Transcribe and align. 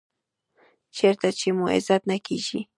چېرته 0.97 1.27
چې 1.39 1.47
مو 1.57 1.65
عزت 1.75 2.01
نه 2.11 2.17
کېږي. 2.25 2.59